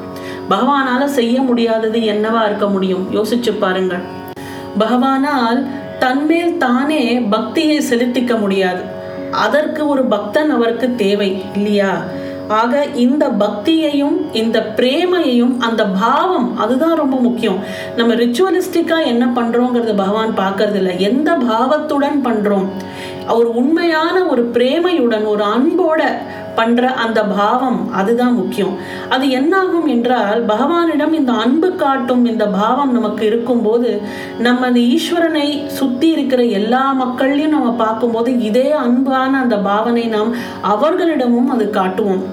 [0.50, 3.08] பகவானால செய்ய முடியாதது என்னவா இருக்க முடியும்?
[3.13, 4.04] யோசிச்சு பாருங்கள்.
[4.80, 5.60] பகவானால்
[6.06, 8.84] தன்மேல் தானே பக்தியை செலுத்திக்க முடியாது.
[9.46, 11.94] அதற்கு ஒரு பக்தன் அவருக்கு தேவை இல்லையா?
[12.48, 17.60] ஆக இந்த பக்தியையும் இந்த பிரேமையையும் அந்த பாவம் அதுதான் ரொம்ப முக்கியம்.
[17.96, 22.68] நம்ம ரிச்சுவலிஸ்டிக்கா என்ன பண்றோங்கிறது பகவான் பார்க்கறது இல்லை எந்த பாவத்துடன் பண்றோம்?
[23.34, 26.02] ஒரு உண்மையான ஒரு பிரேமையுடன் ஒரு அன்போட
[26.56, 28.74] பண்ற அந்த பாவம் அதுதான் முக்கியம்.
[29.10, 33.91] அது என்னாகும் என்றால் பகவானிடம் இந்த அன்பு காட்டும் இந்த பாவம் நமக்கு இருக்கும்போது
[34.48, 35.48] நம்ம அந்த ஈஸ்வரனை
[35.80, 40.34] சுத்தி இருக்கிற எல்லா மக்களையும் நம்ம பார்க்கும்போது இதே அன்பான அந்த பாவனை நாம்
[40.74, 42.24] அவர்களிடமும் அது காட்டுவோம்.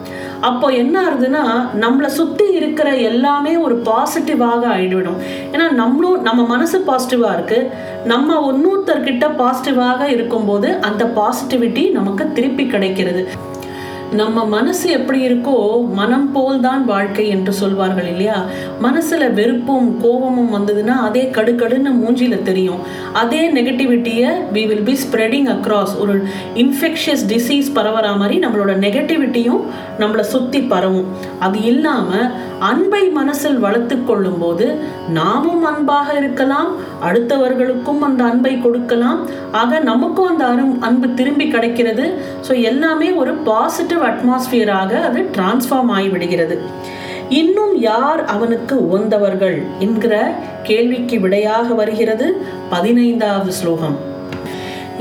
[0.49, 1.43] அப்போ என்ன ஆகுதுன்னா
[1.83, 5.19] நம்மளை சுற்றி இருக்கிற எல்லாமே ஒரு பாசிட்டிவாக ஆகிவிடும்
[5.53, 7.69] ஏன்னா நம்மளும் நம்ம மனசு பாசிட்டிவாக இருக்குது
[8.13, 13.23] நம்ம ஒன்னொருத்தர்கிட்ட பாசிட்டிவாக இருக்கும்போது அந்த பாசிட்டிவிட்டி நமக்கு திருப்பி கிடைக்கிறது.
[14.21, 15.55] நம்ம மனசு எப்படி இருக்கோ
[15.99, 18.39] மனம் போல் தான் வாழ்க்கை என்று சொல்வார்கள் இல்லையா?
[18.85, 22.81] மனசுல வெறுப்பும் கோபமும் வந்ததுன்னா அதே கடுக்கடுன்னு மூஞ்சியில் தெரியும்.
[23.21, 26.17] அதே நெகட்டிவிட்டியை we will be spreading across ஒரு
[26.63, 29.63] இன்ஃபெக்ஷியஸ் டிசீஸ் பரவற மாதிரி நம்மளோட நெகட்டிவிட்டியும்
[30.03, 31.09] நம்மளை சுத்தி பரவும்.
[31.47, 32.11] அது இல்லாம
[32.71, 34.67] அன்பை மனசில் வளர்த்து கொள்ளும் போது
[35.19, 36.71] நாமும் அன்பாக இருக்கலாம்
[37.09, 39.19] அடுத்தவர்களுக்கும் அந்த அன்பை கொடுக்கலாம்.
[39.63, 40.45] ஆக நமக்கும் அந்த
[40.91, 42.07] அன்பு திரும்பி கிடைக்கிறது.
[42.49, 46.62] ஸோ எல்லாமே ஒரு பாசிட்டிவ் அட்மாஸ்பியராக அது டிரான்ஸ்ஃபார்ம் ஆகிவிடுகிறது
[47.30, 54.16] இன்னும் யார் அவனுக்கு உகந்தவர்கள் என்கிற கேள்விக்கு விடையாக வருகிறது பதினைந்தாவது ஸ்லோகம்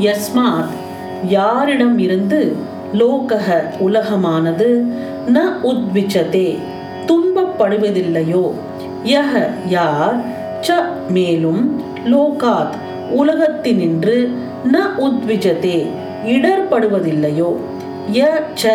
[0.00, 0.81] யஸ்மாத்
[1.29, 2.55] யாரிடம் இருந்து
[2.93, 3.47] லோகக
[3.79, 4.67] உலகமானது
[5.27, 6.59] ந உத்விச்சதே
[7.07, 8.51] துன்பப்படுவதில்லையோ?
[9.05, 9.33] யஹ
[9.67, 10.17] யார்?
[10.61, 10.71] ச
[11.09, 11.63] மேலும்
[12.05, 12.75] லோகாத்
[13.15, 14.29] உலகத்தினின்று
[14.71, 15.87] ந உத்விஜதே
[16.25, 17.57] இடர்படுவதில்லையோ?
[18.13, 18.21] ய
[18.55, 18.71] ச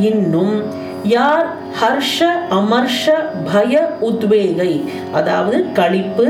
[0.00, 0.62] இன்னும்
[1.04, 1.46] யார்?
[1.80, 2.18] ஹர்ஷ
[2.50, 3.04] அமர்ஷ
[3.52, 4.72] பய உத்வேகை
[5.12, 6.26] அதாவது களிப்பு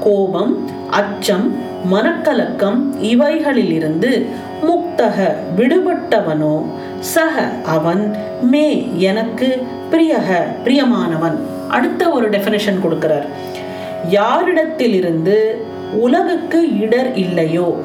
[0.00, 0.52] கோபம்
[0.90, 1.56] அச்சம்
[1.90, 4.26] மனக்கலக்கம் இவைகளிலிருந்து
[4.62, 5.16] முக்தக
[5.56, 6.54] விடுபட்டவனோ
[7.00, 10.28] சக அவன் மே எனக்கு பிரியக
[10.64, 11.36] பிரியமானவன்.
[11.68, 13.26] அடுத்த ஒரு டெஃபினேஷன் கொடுக்கிறார்.
[14.10, 15.36] யாரிடத்திலிருந்து
[15.92, 17.80] உலகுக்கு இடர் இல்லையோ?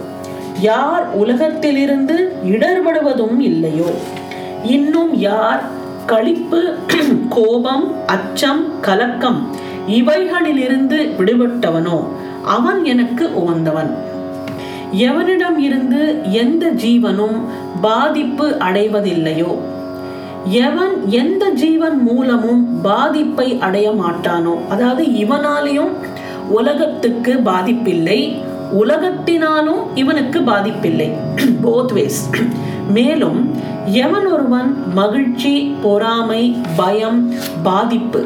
[0.62, 3.90] யார் உலகத்திலிருந்து இடர்படுவதும் இல்லையோ?
[4.64, 5.62] இன்னும் யார்
[6.06, 6.78] களிப்பு
[7.30, 9.40] கோபம் அச்சம் கலக்கம்
[9.88, 11.98] இவைகளிலிருந்து விடுபட்டவனோ
[12.44, 13.92] அவன் எனக்கு உகந்தவன்.
[14.92, 17.42] எவனிடம் இருந்து எந்த ஜீவனும்
[17.82, 19.58] பாதிப்பு அடைவதில்லையோ?
[20.44, 24.58] எவன் எந்த ஜீவன் மூலமும் பாதிப்பை அடைய மாட்டானோ?
[24.70, 25.90] அதாவது இவனாலையும்
[26.50, 28.36] உலகத்துக்கு பாதிப்பில்லை
[28.74, 31.12] உலகத்தினாலும் இவனுக்கு பாதிப்பில்லை.
[31.64, 32.30] போத் வேஸ்
[32.94, 33.54] மேலும்
[33.86, 38.26] எவன் ஒருவன் மகிழ்ச்சி பொறாமை பயம் பாதிப்பு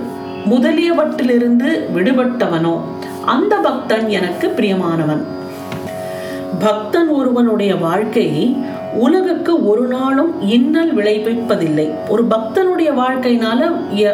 [0.50, 2.80] முதலியவற்றிலிருந்து விடுபட்டவனோ
[3.26, 5.40] அந்த பக்தன் எனக்கு பிரியமானவன்.
[6.60, 8.58] பக்தன் ஒருவனுடைய வாழ்க்கை
[8.94, 11.90] உலகுக்கு ஒரு நாளும் இன்னல் விளைவிப்பதில்லை.
[12.10, 13.70] ஒரு பக்தனுடைய வாழ்க்கையினால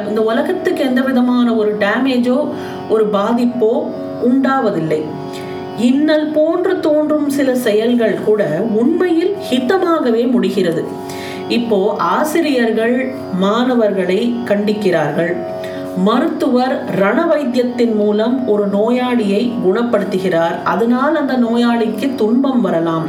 [0.08, 2.50] இந்த உலகத்துக்கு எந்த விதமான ஒரு டேமேஜோ
[2.90, 3.72] ஒரு பாதிப்போ
[4.30, 5.02] உண்டாவதில்லை.
[5.78, 10.84] இன்னல் போன்று தோன்றும் சில செயல்கள் கூட உண்மையில் ஹிதமாகவே முடிகிறது.
[11.50, 15.36] இப்போ ஆசிரியர்கள் மாணவர்களை கண்டிக்கிறார்கள்.
[16.06, 20.56] மருத்துவர் ரண வைத்தியத்தின் மூலம் ஒரு நோயாளியை குணப்படுத்துகிறார்.
[20.64, 23.08] அதனால் அந்த நோயாளிக்கு துன்பம் வரலாம்.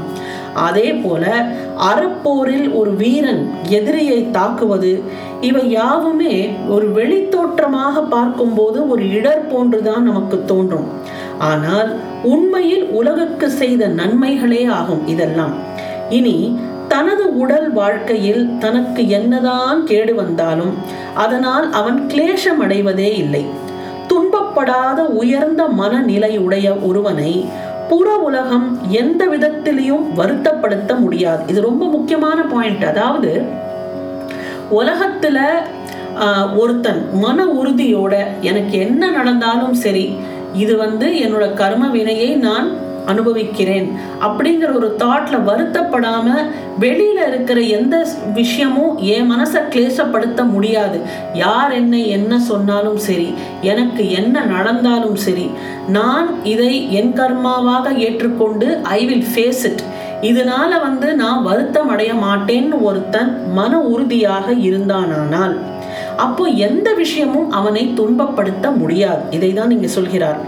[0.66, 1.24] அதே போல
[1.88, 3.42] அறப்போரில் ஒரு வீரன்
[3.78, 4.92] எதிரியை தாக்குவது
[5.40, 6.34] இவை யாவுமே
[6.68, 10.88] ஒரு வெளித்தோற்றமாக பார்க்கும்போது ஒரு இடர் போன்றுதான் நமக்கு தோன்றும்.
[11.38, 11.90] ஆனால்
[12.22, 15.54] உண்மையில் உலகுக்கு செய்த நன்மைகளே ஆகும் இதெல்லாம்.
[16.08, 16.36] இனி
[16.92, 20.74] தனது உடல் வாழ்க்கையில் தனக்கு என்னதான் கேடு வந்தாலும்
[21.24, 23.44] அதனால் அவன் கிளேஷம் அடைவதே இல்லை.
[24.10, 27.32] துன்பப்படாத உயர்ந்த மனநிலை உடைய ஒருவனை
[27.90, 28.66] புற உலகம்
[29.00, 31.42] எந்த விதத்திலையும் வருத்தப்படுத்த முடியாது.
[31.50, 33.32] இது ரொம்ப முக்கியமான பாயிண்ட் அதாவது
[34.80, 35.38] உலகத்துல
[36.62, 38.14] ஒருத்தன் மன உறுதியோட
[38.50, 40.06] எனக்கு என்ன நடந்தாலும் சரி
[40.62, 42.68] இது வந்து என்னோட கர்ம வினையை நான்
[43.12, 43.86] அனுபவிக்கிறேன்
[44.26, 46.26] அப்படிங்கிற ஒரு தாட்ல வருத்தப்படாம
[46.84, 47.96] வெளியில இருக்கிற எந்த
[48.40, 50.98] விஷயமும் என் மனசை கிளேசப்படுத்த முடியாது.
[51.44, 53.28] யார் என்னை என்ன சொன்னாலும் சரி
[53.72, 55.46] எனக்கு என்ன நடந்தாலும் சரி
[55.96, 58.68] நான் இதை என் கர்மாவாக ஏற்றுக்கொண்டு
[58.98, 59.84] ஐ வில் ஃபேஸ் இட்
[60.28, 65.54] இதனால வந்து நான் வருத்தம் அடைய மாட்டேன்னு ஒருத்தன் மன உறுதியாக இருந்தானானால்.
[66.24, 69.22] அப்போ எந்த விஷயமும் அவனை துன்பப்படுத்த முடியாது.
[69.36, 70.40] இதை தான் நீங்க சொல்கிறார்.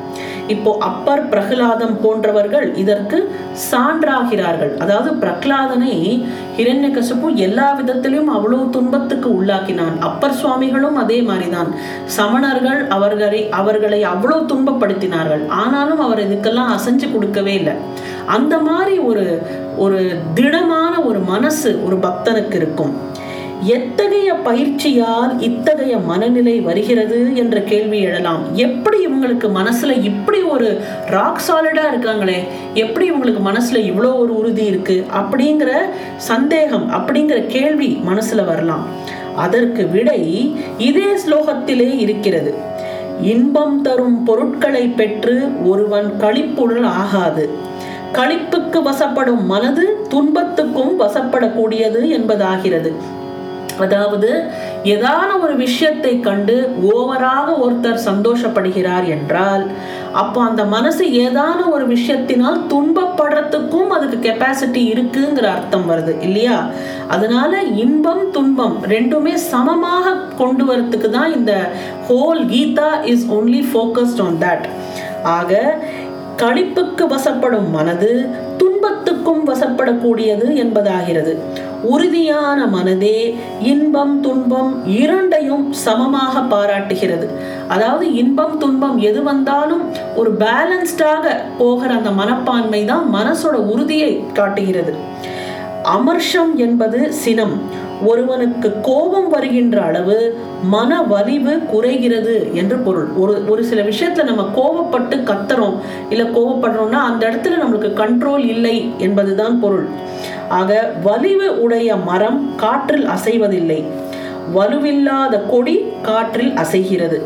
[0.48, 3.36] இப்போ அப்பர் பிரகலாதம் போன்றவர்கள் இதற்கு
[3.70, 4.76] சான்றாகிறார்கள்.
[4.78, 6.26] அதாவது பிரகலாதனை
[6.56, 9.98] ஹிரண்யகசப்பு எல்லா விதத்திலும் அவ்வளவு துன்பத்துக்கு உள்ளாக்கினான்.
[10.00, 11.74] அப்பர் சுவாமிகளும் அதே மாதிரிதான்.
[12.18, 15.48] சமணர்கள் அவர்களை அவர்களை அவ்வளவு துன்பப்படுத்தினார்கள்.
[15.48, 17.72] ஆனாலும் அவர் இதுக்கெல்லாம் அசைஞ்சு கொடுக்கவே இல்லை.
[18.26, 19.42] அந்த மாதிரி ஒரு
[19.76, 23.09] ஒரு திடமான ஒரு மனசு ஒரு பக்தனுக்கு இருக்கும்.
[23.62, 28.38] எத்தகைய பயிற்சியால் இத்தகைய மனநிலை வருகிறது என்ற கேள்வி எழலாம்.
[28.52, 32.44] எப்படி இவங்களுக்கு மனசுல இப்படி ஒரு ராக் சாலிடா இருக்காங்களே?
[32.74, 35.04] எப்படி இவங்களுக்கு மனசுல இவ்வளோ ஒரு உறுதி இருக்கு?
[35.14, 35.78] அப்படிங்கிற
[36.16, 38.86] சந்தேகம் அப்படிங்கிற கேள்வி மனசுல வரலாம்.
[39.36, 42.54] அதற்கு விடை இதே ஸ்லோகத்திலே இருக்கிறது.
[43.22, 47.48] இன்பம் தரும் பொருட்களை பெற்று ஒருவன் களிப்புடன் ஆகாது.
[48.12, 52.92] களிப்புக்கு வசப்படும் மனது துன்பத்துக்கும் வசப்படக்கூடியது என்பதாகிறது.
[53.80, 54.30] அதாவது
[54.84, 56.56] ஏதான ஒரு விஷயத்தை கண்டு
[56.92, 59.64] ஓவராக ஒருத்தர் சந்தோஷப்படுகிறார் என்றால்
[60.12, 66.56] அப்போ அந்த மனசு ஏதான ஒரு விஷயத்தினால் துன்பப்படுறதுக்கும் அதுக்கு கெப்பாசிட்டி இருக்குங்கிற அர்த்தம் வருது இல்லையா?
[67.08, 71.52] அதனால இன்பம் துன்பம் ரெண்டுமே சமமாக கொண்டு வரத்துக்கு தான் இந்த
[72.08, 74.66] whole Gita is only focused on that
[75.30, 75.52] ஆக
[76.36, 78.10] களிப்புக்கு வசப்படும் மனது
[78.56, 81.32] துன்பத்துக்கும் வசப்படக்கூடியது என்பதாகிறது.
[81.82, 87.28] உறுதியான மனதே இன்பம் துன்பம் இரண்டையும் சமமாக பாராட்டுகிறது.
[87.68, 89.82] அதாவது இன்பம் துன்பம் எது வந்தாலும்
[90.16, 94.94] ஒரு பேலன்ஸ்டாக போகிற அந்த மனப்பான்மை தான் மனசோட உறுதியை காட்டுகிறது.
[95.82, 97.60] அமர்ஷம் என்பது சினம்.
[98.04, 103.08] ஒருவனுக்கு கோபம் வருகின்ற அளவு மன வலிவு குறைகிறது என்று பொருள்.
[103.16, 105.76] ஒரு ஒரு சில விஷயத்துல நம்ம கோபப்பட்டு கத்துறோம்
[106.10, 109.86] இல்ல கோபப்படுறோம்னா அந்த இடத்துல நம்மளுக்கு கண்ட்ரோல் இல்லை என்பதுதான் பொருள்.
[110.48, 113.84] ஆக வலிவு உடைய மரம் காற்றில் அசைவதில்லை.
[114.54, 117.22] வலுவில்லாத கொடி காற்றில் அசைகிறது.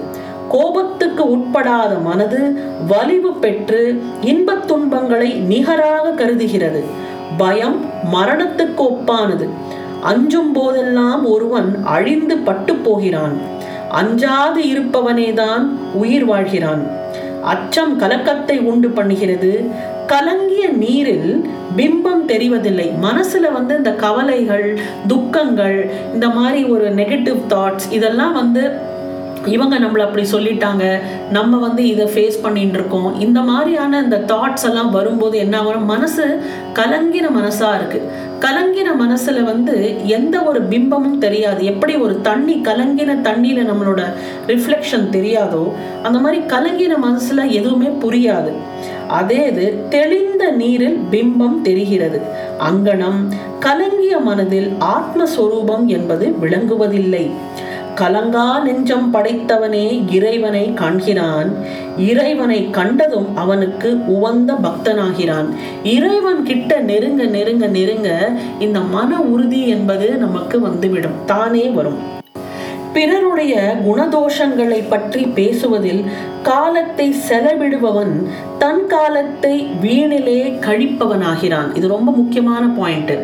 [0.48, 2.58] கோபத்துக்கு உட்படாத மனது
[2.88, 6.82] வலிவு பெற்று இன்பத் துன்பங்களை நிகராக கருதுகிறது.
[7.36, 9.48] பயம் மரணத்துக்கு ஒப்பானது.
[10.04, 13.36] அஞ்சும் போதெல்லாம் ஒருவன் அழிந்து பட்டு போகிறான்.
[13.90, 15.64] அஞ்சாது இருப்பவனேதான்
[15.94, 16.82] உயிர் வாழ்கிறான்.
[17.42, 19.52] அச்சம் கலக்கத்தை உண்டு பண்ணுகிறது.
[20.06, 21.30] கலங்கிய நீரில்
[21.76, 22.88] பிம்பம் தெரிவதில்லை.
[23.02, 24.66] மனசுல வந்து இந்த கவலைகள்
[25.06, 25.76] துக்கங்கள்
[26.12, 28.92] இந்த மாதிரி ஒரு நெகட்டிவ் தாட்ஸ் இதெல்லாம் வந்து
[29.46, 31.00] இவங்க நம்மளை அப்படி சொல்லிட்டாங்க.
[31.30, 33.20] நம்ம வந்து இதை ஃபேஸ் பண்ணிட்டு இருக்கோம்.
[33.20, 35.84] இந்த மாதிரியான இந்த தாட்ஸ் எல்லாம் வரும்போது என்ன ஆகும்?
[35.84, 36.40] மனசு
[36.74, 38.10] கலங்கின மனசா இருக்கு.
[38.40, 41.64] கலங்கின மனசுல வந்து எந்த ஒரு பிம்பமும் தெரியாது.
[41.64, 44.02] எப்படி ஒரு தண்ணி கலங்கின தண்ணியில நம்மளோட
[44.46, 48.52] ரிஃப்ளெக்ஷன் தெரியாதோ அந்த மாதிரி கலங்கின மனசுல எதுவுமே புரியாது.
[49.08, 52.20] அதே இது தெளிந்த நீரில் பிம்பம் தெரிகிறது.
[52.70, 57.30] அங்கனம் கலங்கிய மனதில் ஆத்மஸ்வரூபம் என்பது விளங்குவதில்லை.
[57.94, 61.50] கலங்கா நெஞ்சம் படைத்தவனே இறைவனை காண்கிறான்.
[61.98, 65.48] இறைவனை கண்டதும் அவனுக்கு உவந்த பக்தனாகிறான்.
[65.84, 68.10] இறைவன் கிட்ட நெருங்க நெருங்க நெருங்க
[68.58, 71.24] இந்த மன உறுதி என்பது நமக்கு வந்துவிடும்.
[71.26, 72.12] தானே வரும்.
[72.92, 76.04] பிறருடைய குணதோஷங்களை பற்றி பேசுவதில்
[76.42, 78.12] காலத்தை செலவிடுபவன்
[78.58, 81.76] தன் காலத்தை வீணிலே கழிப்பவனாகிறான்.
[81.76, 83.14] இது ரொம்ப முக்கியமான பாயிண்ட்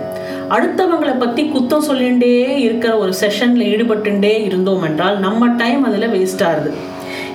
[0.51, 6.73] அடுத்தவங்களை பத்தி குத்தம் சொல்லிண்டே இருக்கிற ஒரு செஷன்ல ஈடுபட்டுட்டே இருந்தோம் என்றால் நம்ம டைம் அதுல வேஸ்ட் ஆகுது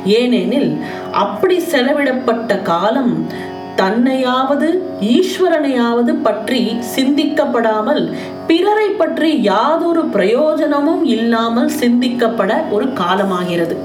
[0.06, 0.78] ஏனெனில்
[1.12, 3.28] அப்படி செலவிடப்பட்ட காலம்
[3.75, 4.67] தன்னையாவது
[5.01, 8.13] ஈஸ்வரனையாவது பற்றி சிந்திக்கப்படாமல்
[8.47, 13.78] பிறரை பற்றி யாதொரு பிரயோஜனமும் இல்லாமல் சிந்திக்கப்பட ஒரு காலமாகிறது.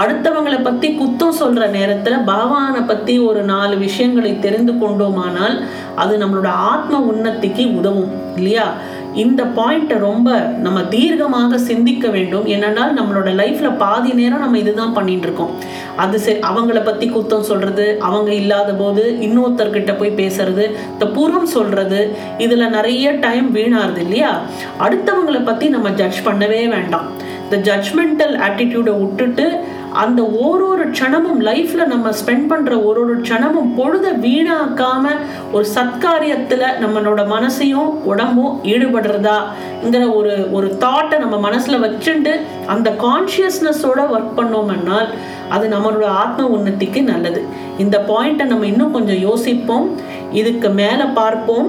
[0.00, 6.98] அடுத்தவங்களை பத்தி குத்தம் சொல்ற நேரத்துல பகவானை பத்தி ஒரு நாலு விஷயங்களை தெரிந்து கொண்டோமானால் அது நம்மளோட ஆத்ம
[7.12, 8.72] உன்னத்திக்கு உதவும் இல்லையா?
[9.14, 12.46] இந்த பாயிண்ட்டை ரொம்ப நம்ம தீர்க்கமாக சிந்திக்க வேண்டும்.
[12.46, 15.50] என்னென்னால் நம்மளோட லைஃப்ல பாதி நேரம் நம்ம இதுதான் பண்ணிட்டு இருக்கோம்.
[15.96, 22.16] அது சரி அவங்கள பத்தி குத்தம் சொல்றது அவங்க இல்லாத போது இன்னொருத்தர்கிட்ட போய் பேசுறது இந்த பூர்வம் சொல்றது
[22.38, 24.40] இதுல நிறைய டைம் வீணாருது இல்லையா?
[24.80, 27.24] அடுத்தவங்களை பத்தி நம்ம ஜட்ஜ் பண்ணவே வேண்டாம்.
[27.50, 29.64] இந்த ஜட்ஜ்மெண்டல் ஆட்டிடியூடை விட்டுட்டு
[30.02, 35.04] அந்த ஒரு ஒரு க்ஷணமும் லைஃப்ல நம்ம ஸ்பெண்ட் பண்ற ஒரு ஒரு க்ஷணமும் பொழுத வீணாக்காம
[35.52, 42.32] ஒரு சத்காரியத்துல நம்மளோட மனசையும் உடம்பும் ஈடுபடுறதாங்கிற ஒரு ஒரு தாட்டை நம்ம மனசுல வச்சுட்டு
[42.66, 45.08] அந்த கான்சியஸ்னஸோட ஒர்க் பண்ணோம்னால்
[45.48, 47.42] அது நம்மளோட ஆத்ம உன்னத்திக்கு நல்லது.
[47.78, 49.86] இந்த பாயிண்ட்டை நம்ம இன்னும் கொஞ்சம் யோசிப்போம்.
[50.32, 51.68] இதுக்கு மேலே பார்ப்போம்.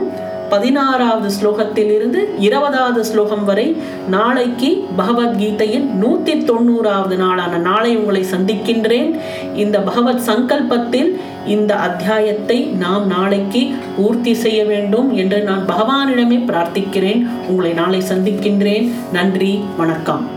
[0.49, 3.77] பதினாறாவது ஸ்லோகத்தில் இருந்து இருபதாவது ஸ்லோகம் வரை
[4.10, 9.19] நாளைக்கு பகவத்கீதையின் நூத்தி தொண்ணூறாவது நாளான நாளை உங்களை சந்திக்கின்றேன்.
[9.55, 17.27] இந்த பகவத் சங்கல்பத்தில் இந்த அத்தியாயத்தை நாம் நாளைக்கு பூர்த்தி செய்ய வேண்டும் என்று நான் பகவானிடமே பிரார்த்திக்கிறேன்.
[17.47, 18.91] உங்களை நாளை சந்திக்கின்றேன்.
[19.12, 20.36] நன்றி வணக்கம்.